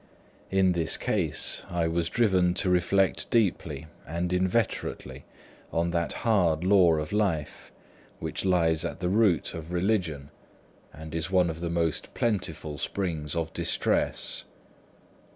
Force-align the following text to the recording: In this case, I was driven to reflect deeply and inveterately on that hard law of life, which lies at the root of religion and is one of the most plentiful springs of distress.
In 0.49 0.71
this 0.71 0.97
case, 0.97 1.61
I 1.69 1.87
was 1.87 2.09
driven 2.09 2.55
to 2.55 2.71
reflect 2.71 3.29
deeply 3.29 3.85
and 4.07 4.33
inveterately 4.33 5.25
on 5.71 5.91
that 5.91 6.11
hard 6.25 6.63
law 6.63 6.95
of 6.95 7.11
life, 7.13 7.71
which 8.17 8.43
lies 8.43 8.83
at 8.83 8.99
the 8.99 9.09
root 9.09 9.53
of 9.53 9.71
religion 9.71 10.31
and 10.91 11.13
is 11.13 11.29
one 11.29 11.51
of 11.51 11.59
the 11.59 11.69
most 11.69 12.15
plentiful 12.15 12.79
springs 12.79 13.35
of 13.35 13.53
distress. 13.53 14.45